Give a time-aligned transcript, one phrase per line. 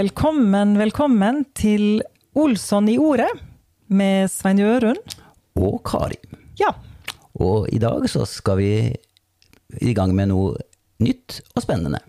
[0.00, 1.98] Velkommen, velkommen til
[2.38, 3.26] Olsson i ordet
[3.92, 5.00] med Svein Jørund.
[5.60, 6.16] Og Kari.
[6.56, 6.70] Ja,
[7.36, 8.70] Og i dag så skal vi
[9.82, 10.54] i gang med noe
[11.04, 12.00] nytt og spennende.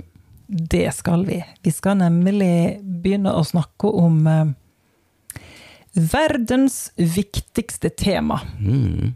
[0.48, 1.42] det skal vi.
[1.64, 4.54] Vi skal nemlig begynne å snakke om eh,
[5.92, 8.40] verdens viktigste tema.
[8.60, 9.16] Mm.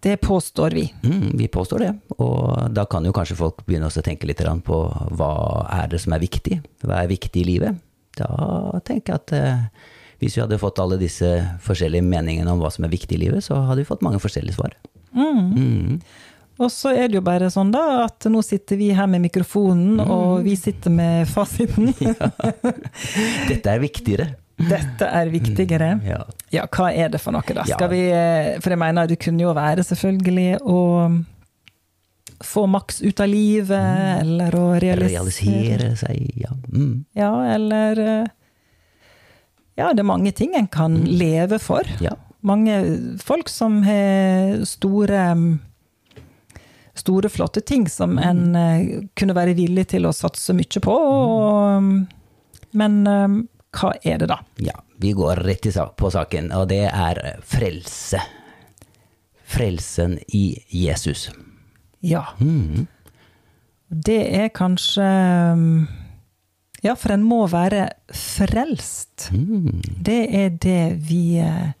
[0.00, 0.86] Det påstår vi.
[1.04, 4.78] Mm, vi påstår det, og da kan jo kanskje folk begynne å tenke litt på
[5.16, 5.32] hva
[5.76, 6.60] er det som er viktig?
[6.84, 7.82] Hva er viktig i livet?
[8.16, 11.28] Da tenker jeg at eh, hvis vi hadde fått alle disse
[11.64, 14.56] forskjellige meningene om hva som er viktig i livet, så hadde vi fått mange forskjellige
[14.56, 14.76] svar.
[15.12, 16.00] Mm.
[16.60, 20.00] Og så er det jo bare sånn da, at nå sitter vi her med mikrofonen,
[20.04, 21.94] og vi sitter med fasiten.
[23.50, 24.28] Dette er viktigere.
[24.68, 25.90] Dette er viktigere.
[26.04, 26.20] Ja.
[26.52, 27.64] Ja, hva er det for noe, da?
[27.68, 30.80] Skal vi, eh, for jeg mener, det kunne jo være selvfølgelig å
[32.44, 36.52] få maks ut av livet, eller å realisere Realisere seg, ja.
[36.72, 37.04] Mm.
[37.16, 38.28] Ja, eller eh,
[39.80, 41.88] Ja, det er mange ting en kan leve for.
[42.00, 42.16] ja.
[42.40, 42.78] Mange
[43.20, 45.58] folk som har store
[46.96, 50.92] Store, flotte ting som en eh, kunne være villig til å satse mye på.
[50.92, 51.84] Og,
[52.76, 52.96] men
[53.76, 54.40] hva er det, da?
[54.62, 58.20] Ja, vi går rett på saken, og det er frelse.
[59.50, 61.30] Frelsen i Jesus.
[62.00, 62.24] Ja.
[62.40, 62.86] Mm.
[63.90, 65.06] Det er kanskje
[66.80, 69.28] Ja, for en må være frelst.
[69.34, 69.82] Mm.
[70.00, 71.74] Det er det vi eh,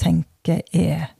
[0.00, 1.10] tenker er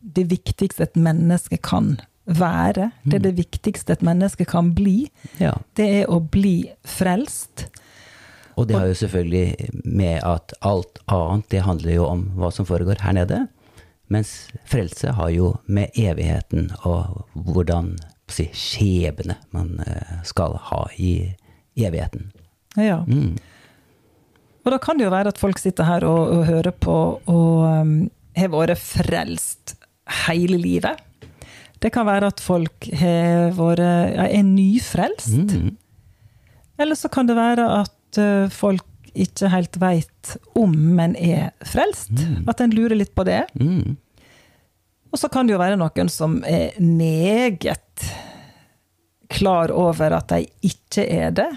[0.00, 1.96] det viktigste et menneske kan
[2.30, 2.90] være.
[3.02, 5.08] Det er det viktigste et menneske kan bli.
[5.42, 5.56] Ja.
[5.76, 7.66] Det er å bli frelst.
[8.58, 12.66] Og det har jo selvfølgelig med at alt annet, det handler jo om hva som
[12.68, 13.44] foregår her nede.
[14.10, 17.94] Mens frelse har jo med evigheten og hvordan
[18.30, 21.32] si, skjebne man eh, skal ha i
[21.78, 22.30] evigheten.
[22.78, 23.02] Ja.
[23.06, 23.36] Mm.
[24.64, 26.96] Og da kan det jo være at folk sitter her og, og hører på
[27.30, 27.94] og um,
[28.36, 29.76] har vært frelst
[30.26, 30.98] hele livet.
[31.80, 35.54] Det kan være at folk har vært, er nyfrelst.
[35.54, 35.78] Mm.
[36.80, 42.12] Eller så kan det være at uh, folk ikke helt veit om en er frelst.
[42.48, 43.42] At en lurer litt på det.
[43.58, 43.96] Mm.
[45.10, 48.04] Og så kan det jo være noen som er meget
[49.30, 51.48] klar over at de ikke er det,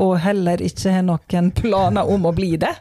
[0.00, 2.72] og heller ikke har noen planer om å bli det.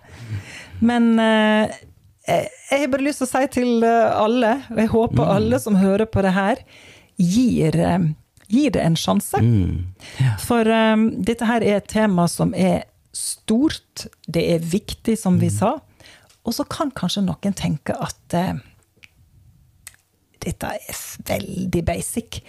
[0.83, 1.79] Men eh,
[2.27, 5.79] jeg har bare lyst til å si til eh, alle, og jeg håper alle som
[5.79, 6.63] hører på det her,
[7.19, 8.07] gir, eh,
[8.51, 9.39] gir det en sjanse.
[9.43, 10.35] Mm.
[10.43, 15.49] For um, dette her er et tema som er stort, det er viktig, som vi
[15.53, 15.77] sa.
[16.47, 18.59] Og så kan kanskje noen tenke at eh,
[20.45, 20.99] dette er
[21.29, 22.41] veldig basic.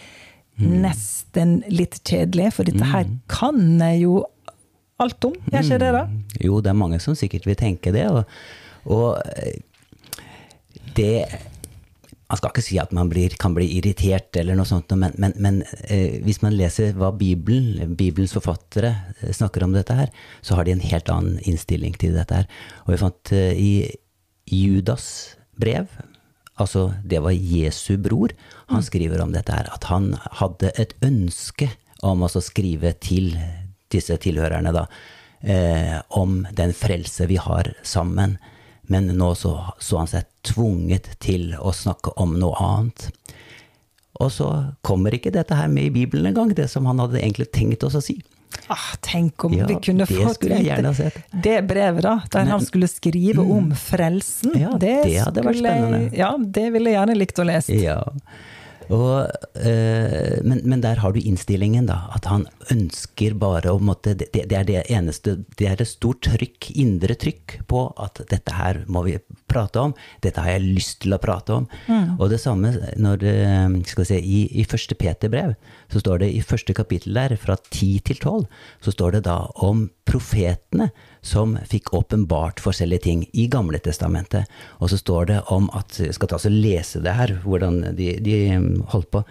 [0.60, 4.20] Nesten litt kjedelig, for dette her kan jeg jo
[5.00, 5.36] alt om.
[5.48, 6.04] Gjør ikke det, da?
[6.44, 8.04] Jo, det er mange som sikkert vil tenke det.
[8.12, 8.24] Og,
[8.84, 9.60] og eh,
[10.96, 11.24] det
[12.30, 15.34] Man skal ikke si at man blir, kan bli irritert eller noe sånt, men, men,
[15.42, 15.56] men
[15.90, 20.12] eh, hvis man leser hva Bibelen, Bibelens forfattere eh, snakker om dette her,
[20.46, 22.46] så har de en helt annen innstilling til dette her.
[22.86, 23.72] Og jeg fant eh, i
[24.46, 25.08] Judas
[25.58, 25.90] brev,
[26.60, 28.34] altså det var Jesu bror,
[28.70, 31.72] han skriver om dette her, at han hadde et ønske
[32.06, 33.32] om å skrive til
[33.90, 34.86] disse tilhørerne da,
[35.42, 38.38] eh, om den frelse vi har sammen.
[38.90, 43.08] Men nå så, så han seg tvunget til å snakke om noe annet.
[44.20, 44.48] Og så
[44.84, 47.96] kommer ikke dette her med i Bibelen engang, det som han hadde egentlig tenkt oss
[47.96, 48.18] å si.
[48.70, 50.42] Ah, tenk om Ja, vi kunne det fått
[50.98, 51.20] sett.
[51.30, 54.56] det brevet, da, der han skulle skrive om frelsen.
[54.58, 56.16] Ja, det hadde vært skulle vært spennende.
[56.18, 57.78] Ja, det ville jeg gjerne likt å lese.
[57.78, 58.00] Ja.
[58.90, 62.02] Og, eh, men, men der har du innstillingen, da.
[62.14, 66.24] At han ønsker bare å måtte det, det er det eneste Det er et stort
[66.26, 69.16] trykk, indre trykk, på at dette her må vi
[69.50, 69.94] prate om.
[70.24, 71.68] Dette har jeg lyst til å prate om.
[72.18, 73.24] Og det samme når
[73.88, 75.54] skal vi se, i, i første Peter-brev,
[75.90, 78.44] så står det i første kapittel der, fra 10 til 12,
[78.84, 80.90] så står det da om profetene
[81.22, 84.48] som fikk åpenbart forskjellige ting i Gamle testamentet.
[84.80, 88.14] Og så står det om at Jeg skal ta og lese det her, hvordan de,
[88.24, 88.38] de
[88.88, 89.22] holdt på.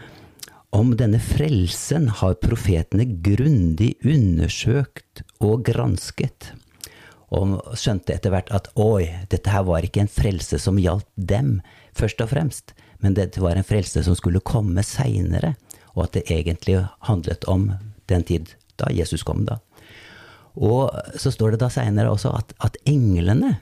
[0.76, 6.52] Om denne frelsen har profetene grundig undersøkt og gransket.
[7.34, 11.60] Og skjønte etter hvert at oi, dette her var ikke en frelse som gjaldt dem,
[11.98, 15.56] først og fremst, men dette var en frelse som skulle komme seinere,
[15.96, 17.72] og at det egentlig handlet om
[18.10, 19.60] den tid da Jesus kom, da.
[20.60, 23.56] Og så står det da seinere også at, at englene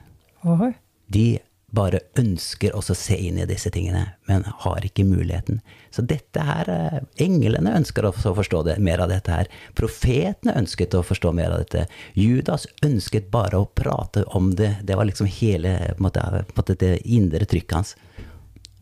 [0.48, 0.72] Oi.
[1.12, 1.26] de
[1.74, 5.60] bare ønsker også å se inn i disse tingene, men har ikke muligheten.
[5.92, 9.50] Så dette her eh, Englene ønsker også å forstå det, mer av dette her.
[9.76, 11.84] Profetene ønsket å forstå mer av dette.
[12.16, 14.78] Judas ønsket bare å prate om det.
[14.88, 17.96] Det var liksom hele på på måte det indre trykket hans.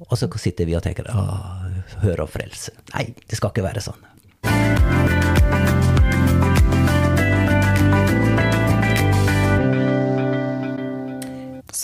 [0.06, 1.24] Og så sitter vi og tenker å,
[2.04, 2.76] hør om frelse.
[2.94, 4.95] Nei, det skal ikke være sånn.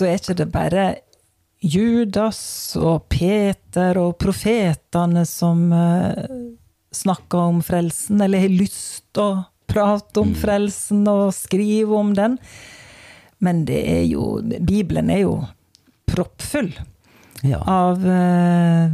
[0.03, 0.85] Så er ikke det bare
[1.63, 2.41] Judas
[2.75, 6.25] og Peter og profetene som uh,
[6.93, 12.35] snakker om frelsen, eller har lyst til å prate om frelsen og skrive om den.
[13.39, 15.37] Men det er jo Bibelen er jo
[16.11, 16.73] proppfull
[17.47, 17.63] Ja.
[17.67, 18.93] av eh,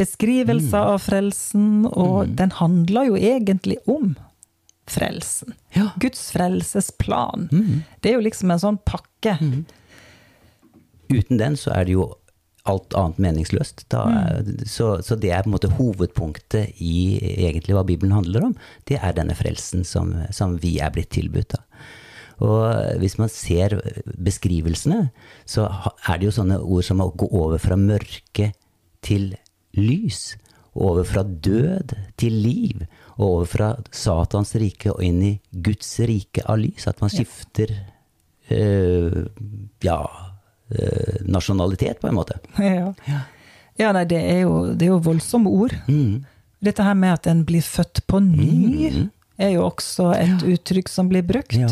[0.00, 4.16] beskrivelser av frelsen, og den handler jo egentlig om
[4.90, 5.54] frelsen.
[5.76, 5.90] Ja.
[6.00, 7.46] Guds frelsesplan.
[8.00, 9.36] Det er jo liksom en sånn pakke.
[11.08, 12.08] Uten den så er det jo
[12.68, 13.86] alt annet meningsløst.
[13.92, 14.02] Da,
[14.68, 18.58] så, så det er på en måte hovedpunktet i egentlig hva Bibelen handler om.
[18.88, 21.56] Det er denne frelsen som, som vi er blitt tilbudt.
[21.56, 21.62] Da.
[22.44, 25.08] Og hvis man ser beskrivelsene,
[25.48, 25.66] så
[26.06, 28.52] er det jo sånne ord som å gå over fra mørke
[29.04, 29.32] til
[29.78, 30.36] lys.
[30.78, 32.84] Over fra død til liv.
[33.16, 36.86] Og over fra Satans rike og inn i Guds rike av lys.
[36.90, 39.22] At man skifter eh,
[39.82, 40.26] ja, eh,
[41.24, 42.38] nasjonalitet, på en måte.
[42.58, 42.92] Ja.
[43.78, 45.74] ja, nei, det er jo, det er jo voldsomme ord.
[45.86, 46.24] Mm.
[46.64, 51.10] Dette her med at en blir født på ny, er jo også et uttrykk som
[51.10, 51.54] blir brukt.
[51.54, 51.70] Ja.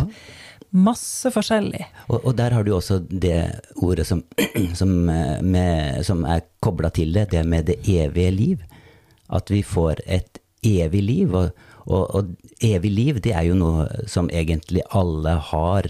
[0.76, 1.82] Masse forskjellig.
[2.06, 3.38] Og, og der har du også det
[3.82, 4.22] ordet som,
[4.78, 8.66] som, eh, med, som er kobla til det, det med det evige liv.
[9.26, 11.34] At vi får et evig liv.
[11.34, 11.50] Og,
[11.87, 15.87] og, og evig liv, det er jo noe som egentlig alle har,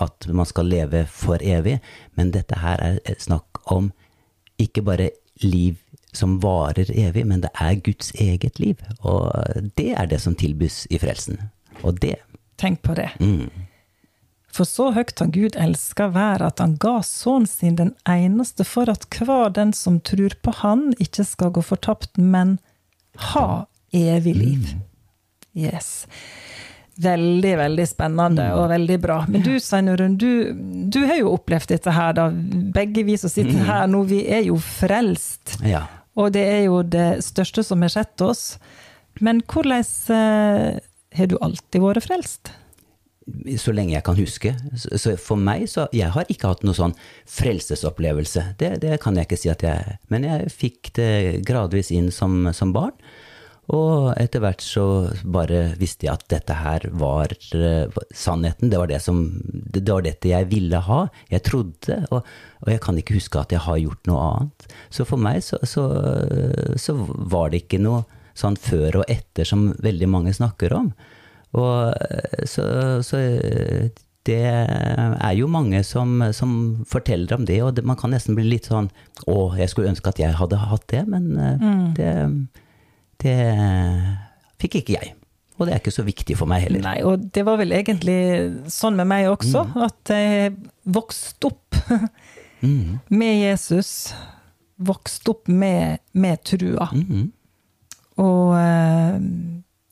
[0.00, 1.80] at man skal leve for evig.
[2.14, 3.90] Men dette her er snakk om
[4.60, 5.10] ikke bare
[5.42, 5.78] liv
[6.12, 8.78] som varer evig, men det er Guds eget liv.
[9.00, 9.30] Og
[9.78, 11.50] det er det som tilbys i frelsen.
[11.82, 12.18] Og det
[12.60, 13.08] Tenk på det.
[13.20, 13.48] mm,
[14.52, 18.90] For så høgt har Gud elska verda, at han ga sønnen sin den eneste for
[18.90, 22.58] at hver den som tror på han, ikke skal gå fortapt, men
[23.32, 23.64] ha
[23.96, 24.68] evig liv.
[25.58, 26.06] Yes.
[27.00, 29.22] Veldig, veldig spennende og veldig bra.
[29.30, 30.52] Men du, Sveinurun, du,
[30.92, 32.28] du har jo opplevd dette her, da.
[32.74, 35.56] Begge vi som sitter her nå, vi er jo frelst.
[35.64, 35.86] Ja.
[36.20, 38.44] Og det er jo det største som har skjedd oss.
[39.24, 40.80] Men hvordan eh,
[41.16, 42.52] har du alltid vært frelst?
[43.60, 44.52] så lenge jeg kan huske.
[44.74, 46.94] Så for meg, så Jeg har ikke hatt noe sånn
[47.28, 48.56] frelsesopplevelse.
[48.58, 52.48] Det, det kan jeg ikke si at jeg Men jeg fikk det gradvis inn som,
[52.52, 52.96] som barn.
[53.70, 54.84] Og etter hvert så
[55.22, 58.70] bare visste jeg at dette her var eh, sannheten.
[58.72, 61.04] Det var, det, som, det var dette jeg ville ha.
[61.30, 62.26] Jeg trodde, og,
[62.64, 64.74] og jeg kan ikke huske at jeg har gjort noe annet.
[64.90, 65.86] Så for meg så, så,
[66.74, 66.96] så
[67.30, 68.02] var det ikke noe
[68.38, 70.90] sånn før og etter som veldig mange snakker om.
[71.58, 72.64] Og eh, så,
[73.06, 73.90] så eh,
[74.28, 76.50] det er jo mange som, som
[76.88, 78.90] forteller om det, og det, man kan nesten bli litt sånn
[79.24, 81.86] Å, jeg skulle ønske at jeg hadde hatt det, men mm.
[81.96, 82.10] det,
[83.22, 83.36] det
[84.60, 85.14] fikk ikke jeg.
[85.60, 86.80] Og det er ikke så viktig for meg heller.
[86.86, 88.16] Nei, og det var vel egentlig
[88.72, 90.54] sånn med meg også, at jeg
[90.88, 91.80] vokste opp
[92.60, 92.98] Mm.
[93.08, 94.12] med Jesus.
[94.76, 96.90] Vokste opp med, med trua.
[96.92, 97.30] Mm.
[98.20, 99.14] Og eh,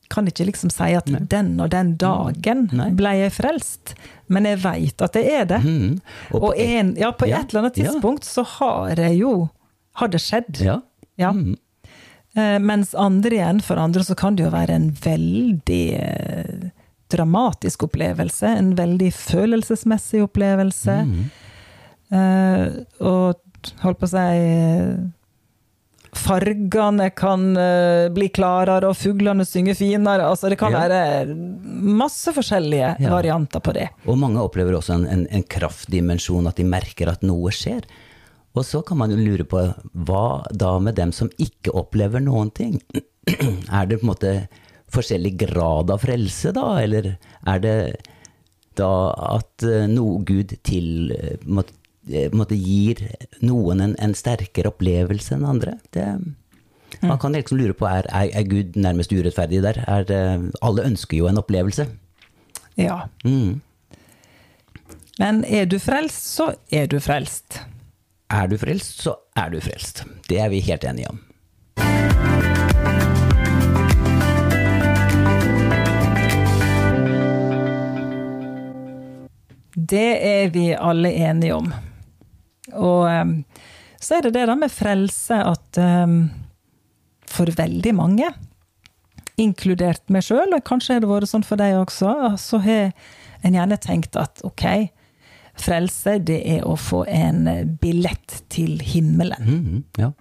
[0.09, 2.91] kan ikke liksom si at den og den dagen Nei.
[2.97, 3.95] ble jeg frelst,
[4.29, 5.59] men jeg veit at jeg er det.
[5.65, 5.95] Mm.
[6.33, 7.89] Og, på en, ja, på ja, et eller annet ja.
[7.89, 9.33] tidspunkt så har jeg jo
[9.99, 10.61] Har det skjedd.
[10.63, 10.77] Ja.
[11.19, 11.33] Ja.
[12.37, 16.69] Eh, mens andre igjen, for andre så kan det jo være en veldig eh,
[17.09, 18.51] dramatisk opplevelse.
[18.59, 20.99] En veldig følelsesmessig opplevelse.
[21.09, 21.23] Mm.
[22.13, 22.67] Eh,
[23.01, 23.39] og
[23.83, 25.09] holdt på å si
[26.19, 27.43] Fargene kan
[28.15, 30.25] bli klarere, og fuglene synger finere.
[30.25, 30.87] Altså, det kan Ja.
[30.87, 31.35] være
[31.85, 33.09] masse forskjellige Ja.
[33.13, 33.89] varianter på det.
[34.07, 37.83] Og mange opplever også en, en, en kraftdimensjon, at de merker at noe skjer.
[38.57, 39.61] Og så kan man jo lure på
[40.07, 42.79] hva da med dem som ikke opplever noen ting?
[43.29, 44.33] Er det på en måte
[44.93, 46.79] forskjellig grad av frelse, da?
[46.81, 47.11] Eller
[47.45, 47.75] er det
[48.79, 51.11] da at eh, noe Gud til
[51.45, 51.75] måtte,
[52.09, 53.03] eh, en måte gir
[53.45, 55.77] noen en, en sterkere opplevelse enn andre?
[55.93, 56.07] Det,
[57.05, 59.83] man kan liksom lure på er, er, er Gud nærmest urettferdig der?
[59.85, 60.09] Er
[60.65, 61.85] alle ønsker jo en opplevelse.
[62.79, 63.03] Ja.
[63.23, 63.59] Mm.
[65.19, 67.59] Men er du frelst, så er du frelst.
[68.29, 70.03] Er du frelst, så er du frelst.
[70.29, 71.17] Det er vi helt enige om.
[79.73, 81.71] Det er vi alle enige om.
[82.77, 83.33] Og um,
[83.97, 86.29] så er det det da med frelse at um,
[87.25, 88.29] for veldig mange,
[89.41, 92.91] inkludert meg sjøl, og kanskje har det vært sånn for deg også, så har
[93.41, 94.91] en gjerne tenkt at ok,
[95.63, 97.45] frelse det er å få en
[97.81, 99.49] billett til himmelen.
[99.49, 100.11] Mm, ja.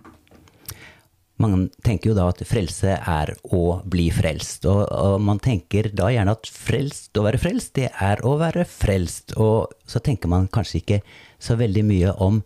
[1.39, 6.09] Man tenker jo da at frelse er å bli frelst, og, og, man tenker da
[6.11, 9.37] gjerne at frelst, å være frelst, det er å være frelst.
[9.39, 11.01] Og så tenker man kanskje ikke
[11.39, 12.43] så veldig mye om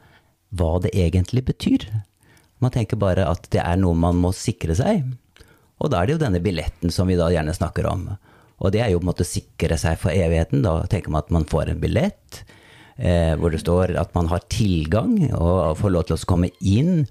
[0.53, 1.89] hva det egentlig betyr.
[2.61, 5.09] Man tenker bare at det er noe man må sikre seg.
[5.81, 8.11] Og da er det jo denne billetten som vi da gjerne snakker om.
[8.63, 10.61] Og det er jo på en måte sikre seg for evigheten.
[10.63, 12.43] Da tenker man at man får en billett
[12.97, 17.05] eh, hvor det står at man har tilgang og får lov til å komme inn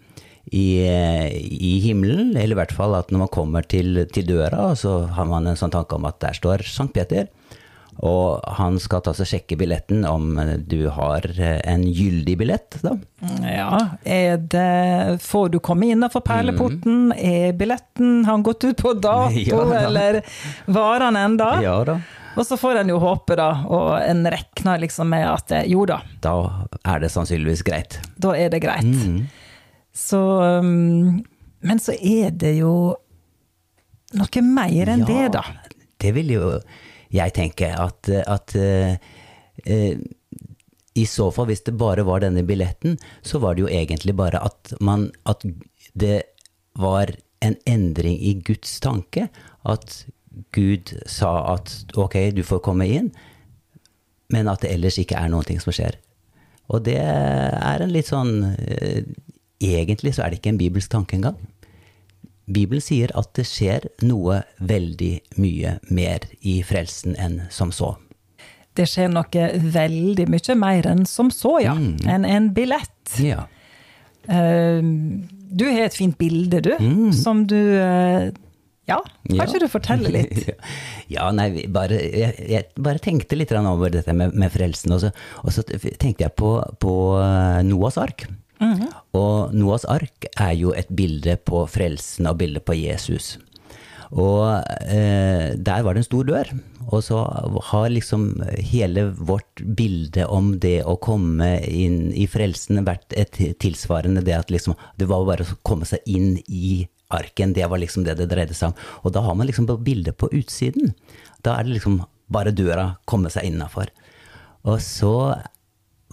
[0.52, 5.06] i, i, himmelen, eller i hvert fall at når man kommer til, til, døra, så
[5.16, 7.30] har man en sånn tanke om at der står Sankt Peter.
[8.02, 10.32] Og han skal ta seg sjekke billetten om
[10.66, 12.96] du har en gyldig billett, da.
[13.46, 17.12] Ja, er det Får du komme innafor perleporten?
[17.12, 17.20] Mm.
[17.20, 20.22] Er billetten Har han gått ut på dato, ja, eller
[20.66, 21.52] var han ennå?
[21.62, 22.00] Ja da.
[22.36, 26.00] Og så får en jo håpe, da, og en regner liksom med at jo da.
[26.24, 26.36] Da
[26.88, 28.00] er det sannsynligvis greit.
[28.16, 28.88] Da er det greit.
[28.88, 29.26] Mm.
[29.94, 30.22] Så
[30.64, 31.20] um,
[31.60, 32.96] Men så er det jo
[34.16, 35.44] noe mer enn ja, det, da.
[36.02, 36.46] Det vil jo
[37.12, 37.70] jeg tenke.
[37.76, 38.96] At, at uh,
[39.68, 39.96] uh,
[40.94, 44.42] i så fall, hvis det bare var denne billetten, så var det jo egentlig bare
[44.44, 45.46] at, man, at
[45.94, 46.24] det
[46.80, 49.28] var en endring i Guds tanke.
[49.64, 50.04] At
[50.56, 53.12] Gud sa at ok, du får komme inn,
[54.32, 55.98] men at det ellers ikke er noen ting som skjer.
[56.72, 59.02] Og det er en litt sånn uh,
[59.62, 61.40] egentlig så er det ikke en bibelsk tanke engang.
[62.52, 67.94] Bibelen sier at det skjer noe veldig mye mer i frelsen enn som så.
[68.76, 71.76] Det skjer noe veldig mye mer enn som så, ja.
[71.76, 72.08] Mm.
[72.08, 73.18] Enn en billett.
[73.20, 73.46] Ja.
[74.30, 74.80] Uh,
[75.52, 77.12] du har et fint bilde, du, mm.
[77.16, 78.32] som du uh,
[78.92, 79.64] ja, kanskje ja.
[79.64, 80.52] du forteller litt?
[81.16, 84.96] ja, nei, bare, jeg, jeg, bare tenkte litt over dette med, med frelsen.
[84.96, 88.28] Og så, og så, tenkte jeg på, på eh, Noas ark.
[88.62, 88.90] Mm -hmm.
[89.18, 93.38] Og Noas ark er jo et bilde på frelsen og bilde på Jesus.
[94.12, 96.52] Og eh, der var det en stor dør.
[96.92, 97.22] Og så
[97.64, 104.24] har liksom hele vårt bilde om det å komme inn i frelsen vært et tilsvarende
[104.26, 107.53] det at liksom det var bare å komme seg inn i arken.
[107.53, 108.89] Det var liksom det det dreide seg om.
[109.03, 110.94] Og da har man liksom bildet på utsiden.
[111.46, 112.01] Da er det liksom
[112.32, 113.91] bare døra, komme seg innafor.
[114.63, 115.15] Og så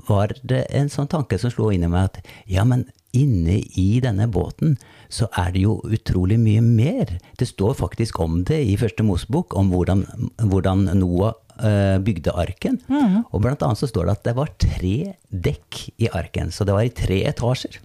[0.09, 2.87] var det en sånn tanke som slo inn i meg at ja, men
[3.17, 4.77] inne i denne båten
[5.13, 7.17] så er det jo utrolig mye mer.
[7.41, 10.05] Det står faktisk om det i Første Mosebok, om hvordan,
[10.51, 12.81] hvordan Noah uh, bygde arken.
[12.89, 13.23] Mm.
[13.33, 14.97] Og blant annet så står det at det var tre
[15.29, 17.81] dekk i arken, så det var i tre etasjer.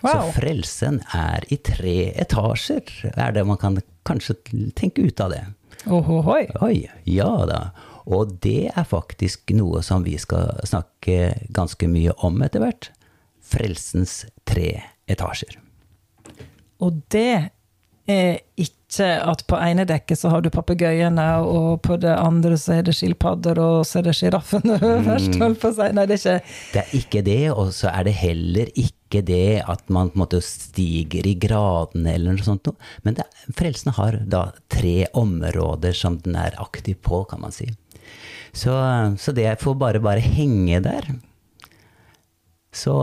[0.00, 0.30] Wow.
[0.30, 3.78] Så frelsen er i tre etasjer, er det man kan
[4.08, 4.38] kanskje
[4.78, 5.44] tenke ut av det.
[5.88, 6.44] Ohohoi.
[6.64, 7.60] Oi, ja da.
[8.10, 12.90] Og det er faktisk noe som vi skal snakke ganske mye om etter hvert.
[13.50, 14.72] Frelsens tre
[15.10, 15.58] etasjer.
[16.80, 17.50] Og det
[18.10, 22.80] er ikke at på ene dekket så har du papegøyene, og på det andre så
[22.80, 25.44] er det skilpadder, og så er det sjiraffene øverst, mm.
[25.44, 25.90] holdt på å si.
[25.94, 26.40] Nei, det er ikke
[26.72, 30.22] Det er ikke det, og så er det heller ikke det at man på en
[30.22, 32.70] måte stiger i gradene eller noe sånt.
[33.02, 33.26] Men det,
[33.58, 37.66] frelsen har da tre områder som den er aktiv på, kan man si.
[38.52, 38.72] Så,
[39.18, 41.10] så det får bare, bare henge der.
[42.72, 42.94] Så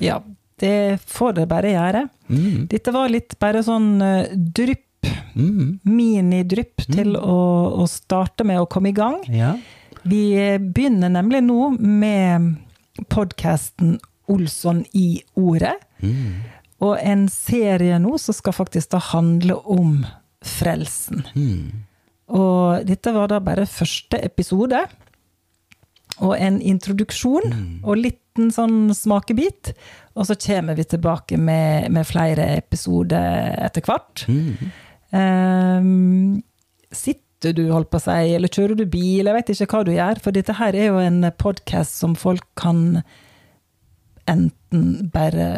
[0.00, 0.20] Ja,
[0.60, 2.06] det får det bare gjøre.
[2.28, 2.68] Mm.
[2.70, 5.80] Dette var litt bare sånn uh, drypp, mm.
[5.88, 6.92] minidrypp, mm.
[6.92, 7.40] til å,
[7.80, 9.20] å, starte med å komme i gang.
[9.32, 9.54] Ja.
[10.02, 10.24] Vi
[10.60, 12.54] begynner nemlig nå med
[13.12, 13.98] podkasten
[14.30, 15.76] Olsson i ordet.
[16.00, 16.40] Mm.
[16.80, 20.00] Og en serie nå som skal faktisk da handle om
[20.46, 21.26] frelsen.
[21.36, 21.84] Mm.
[22.30, 24.80] Og dette var da bare første episode.
[26.20, 27.72] Og en introduksjon mm.
[27.84, 29.74] og liten sånn smakebit.
[30.16, 34.24] Og så kommer vi tilbake med, med flere episoder etter hvert.
[34.28, 34.70] Mm.
[35.10, 36.42] Um,
[36.92, 39.26] sitter du, holdt på å si, eller kjører du bil?
[39.26, 40.20] Jeg vet ikke hva du gjør.
[40.24, 43.02] For dette her er jo en podkast som folk kan
[44.30, 45.50] enten bare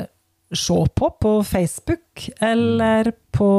[0.53, 3.53] se på på Facebook eller på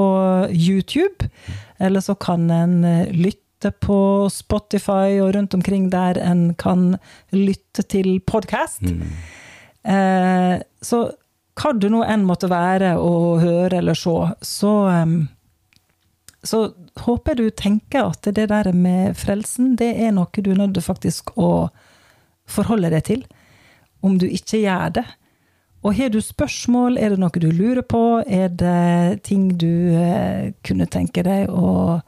[0.49, 1.29] YouTube.
[1.77, 6.97] Eller så kan en eh, lytte på Spotify og rundt omkring der en kan
[7.31, 8.81] lytte til podkast.
[8.81, 9.03] Mm.
[9.83, 11.05] Eh, så
[11.59, 14.73] hva det nå enn måtte være å høre eller se, så,
[16.41, 16.61] så
[17.03, 20.73] håper jeg du tenker at det der med frelsen, det er noe du er nødt
[20.79, 21.69] til faktisk å
[22.49, 23.21] forholde deg til.
[24.03, 25.05] Om du ikke gjør det.
[25.83, 30.53] Og har du spørsmål, er det noe du lurer på, er det ting du eh,
[30.63, 31.99] kunne tenke deg å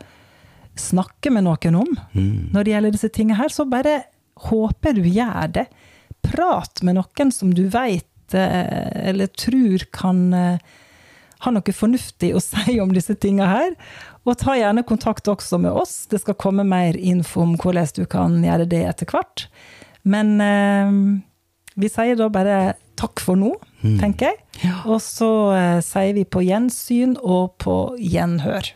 [0.80, 2.52] snakke med noen om Mm.
[2.54, 4.04] når det gjelder disse tingene her, så bare
[4.48, 5.66] håper du gjør det.
[6.24, 10.58] Prat med noen som du veit eller tror kan eh,
[11.46, 13.76] ha noe fornuftig å si om disse tingene her.
[14.26, 16.08] Og ta gjerne kontakt også med oss.
[16.10, 19.48] Det skal komme mer info om hvordan du kan gjøre det etter hvert.
[20.04, 20.92] Men eh,
[21.76, 23.54] vi sier da bare takk for nå,
[24.00, 24.72] tenker jeg.
[24.88, 28.72] Og så eh, sier vi på gjensyn og på gjenhør.